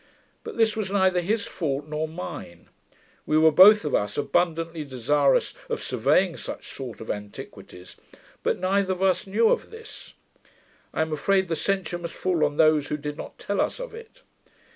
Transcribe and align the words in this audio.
But 0.43 0.57
this 0.57 0.75
was 0.75 0.89
neither 0.91 1.21
his 1.21 1.45
fault 1.45 1.87
nor 1.87 2.07
mine. 2.07 2.69
We 3.27 3.37
were 3.37 3.51
both 3.51 3.85
of 3.85 3.93
us 3.93 4.17
abundantly 4.17 4.83
desirous 4.83 5.53
of 5.69 5.79
surveying 5.83 6.37
such 6.37 6.67
sort 6.75 7.01
of 7.01 7.11
antiquities: 7.11 7.97
but 8.41 8.57
neither 8.57 8.93
of 8.93 9.03
us 9.03 9.27
knew 9.27 9.49
of 9.49 9.69
this. 9.69 10.15
I 10.91 11.03
am 11.03 11.13
afraid 11.13 11.49
the 11.49 11.55
censure 11.55 11.99
must 11.99 12.15
fall 12.15 12.43
on 12.43 12.57
those 12.57 12.87
who 12.87 12.97
did 12.97 13.15
not 13.15 13.37
tell 13.37 13.61
us 13.61 13.79
of 13.79 13.93
it. 13.93 14.23